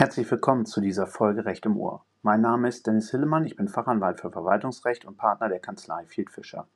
[0.00, 2.06] Herzlich willkommen zu dieser Folge Recht im Ohr.
[2.22, 6.30] Mein Name ist Dennis Hillemann, ich bin Fachanwalt für Verwaltungsrecht und Partner der Kanzlei Field
[6.30, 6.66] Fischer.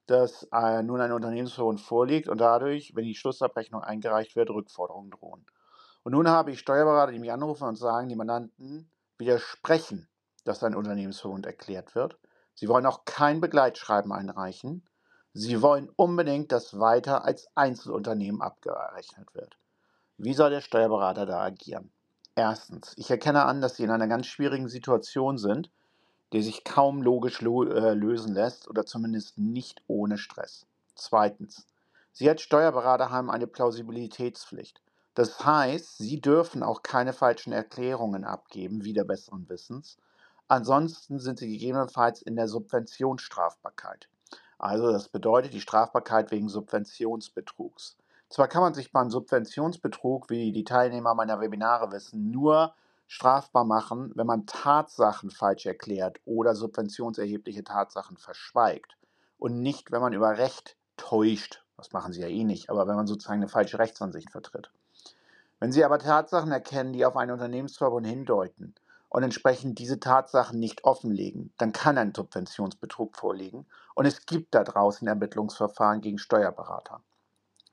[0.05, 5.45] dass äh, nun ein Unternehmensverbund vorliegt und dadurch, wenn die Schlussabrechnung eingereicht wird, Rückforderungen drohen.
[6.03, 10.07] Und nun habe ich Steuerberater, die mich anrufen und sagen, die Mandanten widersprechen
[10.43, 12.17] dass ein Unternehmensverbund erklärt wird.
[12.53, 14.83] Sie wollen auch kein Begleitschreiben einreichen.
[15.33, 19.57] Sie wollen unbedingt, dass weiter als Einzelunternehmen abgerechnet wird.
[20.17, 21.91] Wie soll der Steuerberater da agieren?
[22.35, 25.71] Erstens, ich erkenne an, dass Sie in einer ganz schwierigen Situation sind,
[26.33, 30.65] die sich kaum logisch lo äh, lösen lässt oder zumindest nicht ohne Stress.
[30.95, 31.67] Zweitens,
[32.11, 34.81] Sie als Steuerberater haben eine Plausibilitätspflicht.
[35.15, 39.97] Das heißt, Sie dürfen auch keine falschen Erklärungen abgeben, wieder besseren Wissens,
[40.49, 44.09] Ansonsten sind sie gegebenenfalls in der Subventionsstrafbarkeit.
[44.57, 47.97] Also das bedeutet die Strafbarkeit wegen Subventionsbetrugs.
[48.29, 52.73] Zwar kann man sich beim Subventionsbetrug, wie die Teilnehmer meiner Webinare wissen, nur
[53.05, 58.97] strafbar machen, wenn man Tatsachen falsch erklärt oder subventionserhebliche Tatsachen verschweigt
[59.37, 61.63] und nicht, wenn man über Recht täuscht.
[61.77, 64.71] Das machen sie ja eh nicht, aber wenn man sozusagen eine falsche Rechtsansicht vertritt.
[65.59, 68.73] Wenn Sie aber Tatsachen erkennen, die auf einen Unternehmensverbund hindeuten
[69.09, 73.65] und entsprechend diese Tatsachen nicht offenlegen, dann kann ein Subventionsbetrug vorliegen
[73.95, 77.01] und es gibt da draußen Ermittlungsverfahren gegen Steuerberater.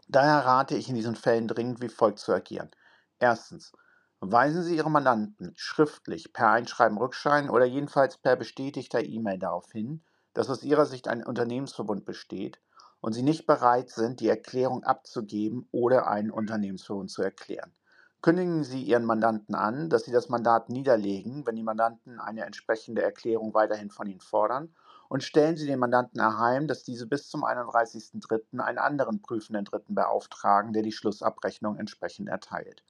[0.08, 2.70] Daher rate ich in diesen Fällen dringend wie folgt zu agieren.
[3.18, 3.72] Erstens,
[4.20, 10.02] weisen Sie Ihre Mandanten schriftlich per Einschreiben Rückschein oder jedenfalls per bestätigter E-Mail darauf hin,
[10.32, 12.60] dass aus Ihrer Sicht ein Unternehmensverbund besteht
[13.00, 17.72] und Sie nicht bereit sind, die Erklärung abzugeben oder einen Unternehmensverbund zu erklären.
[18.26, 23.00] Kündigen Sie Ihren Mandanten an, dass Sie das Mandat niederlegen, wenn die Mandanten eine entsprechende
[23.00, 24.74] Erklärung weiterhin von Ihnen fordern,
[25.08, 28.58] und stellen Sie den Mandanten erheim, dass diese bis zum 31.03.
[28.58, 32.82] einen anderen prüfenden Dritten beauftragen, der die Schlussabrechnung entsprechend erteilt.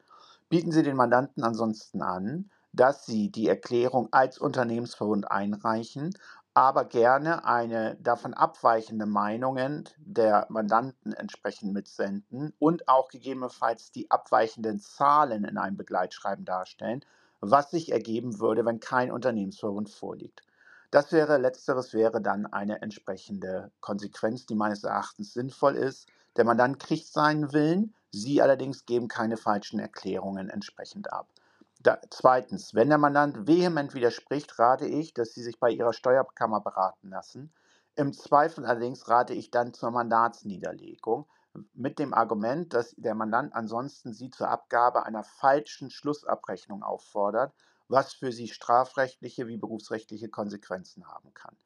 [0.48, 6.14] Bieten Sie den Mandanten ansonsten an, dass Sie die Erklärung als Unternehmensverbund einreichen,
[6.56, 14.80] aber gerne eine davon abweichende Meinungen der Mandanten entsprechend mitsenden und auch gegebenenfalls die abweichenden
[14.80, 17.04] Zahlen in einem Begleitschreiben darstellen,
[17.40, 20.44] was sich ergeben würde, wenn kein Unternehmensverbund vorliegt.
[20.90, 26.08] Das wäre, letzteres wäre dann eine entsprechende Konsequenz, die meines Erachtens sinnvoll ist.
[26.38, 31.28] Der Mandant kriegt seinen Willen, Sie allerdings geben keine falschen Erklärungen entsprechend ab.
[31.80, 36.60] Da, zweitens, wenn der Mandant vehement widerspricht, rate ich, dass Sie sich bei Ihrer Steuerkammer
[36.60, 37.52] beraten lassen.
[37.94, 41.26] Im Zweifel allerdings rate ich dann zur Mandatsniederlegung
[41.74, 47.54] mit dem Argument, dass der Mandant ansonsten Sie zur Abgabe einer falschen Schlussabrechnung auffordert,
[47.88, 51.56] was für Sie strafrechtliche wie berufsrechtliche Konsequenzen haben kann.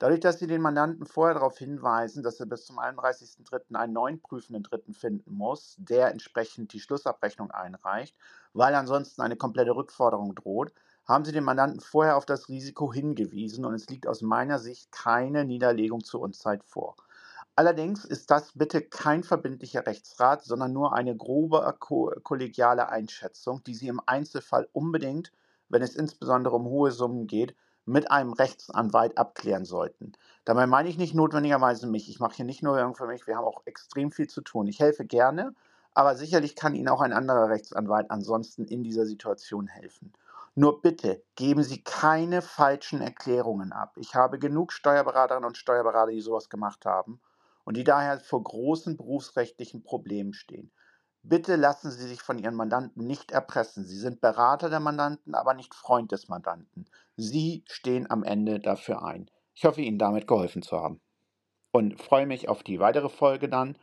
[0.00, 3.74] Dadurch, dass Sie den Mandanten vorher darauf hinweisen, dass er bis zum 31.03.
[3.74, 8.16] einen neuen prüfenden Dritten finden muss, der entsprechend die Schlussabrechnung einreicht,
[8.52, 10.72] weil ansonsten eine komplette Rückforderung droht,
[11.04, 14.92] haben Sie den Mandanten vorher auf das Risiko hingewiesen und es liegt aus meiner Sicht
[14.92, 16.94] keine Niederlegung zur Unzeit vor.
[17.56, 23.88] Allerdings ist das bitte kein verbindlicher Rechtsrat, sondern nur eine grobe kollegiale Einschätzung, die Sie
[23.88, 25.32] im Einzelfall unbedingt,
[25.68, 27.56] wenn es insbesondere um hohe Summen geht,
[27.88, 30.12] mit einem Rechtsanwalt abklären sollten.
[30.44, 32.08] Dabei meine ich nicht notwendigerweise mich.
[32.08, 34.66] Ich mache hier nicht nur Werbung für mich, wir haben auch extrem viel zu tun.
[34.66, 35.54] Ich helfe gerne,
[35.94, 40.12] aber sicherlich kann Ihnen auch ein anderer Rechtsanwalt ansonsten in dieser Situation helfen.
[40.54, 43.92] Nur bitte geben Sie keine falschen Erklärungen ab.
[43.96, 47.20] Ich habe genug Steuerberaterinnen und Steuerberater, die sowas gemacht haben
[47.64, 50.70] und die daher vor großen berufsrechtlichen Problemen stehen.
[51.22, 53.84] Bitte lassen Sie sich von Ihren Mandanten nicht erpressen.
[53.84, 56.86] Sie sind Berater der Mandanten, aber nicht Freund des Mandanten.
[57.16, 59.30] Sie stehen am Ende dafür ein.
[59.54, 61.00] Ich hoffe, Ihnen damit geholfen zu haben.
[61.72, 63.76] Und freue mich auf die weitere Folge dann.